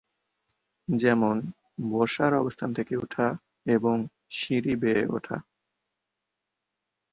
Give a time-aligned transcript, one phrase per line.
[0.87, 1.35] যেমন
[1.91, 3.27] বসার অবস্থান থেকে উঠা
[3.65, 3.95] এবং
[4.29, 5.37] সিঁড়ি বেয়ে উঠা।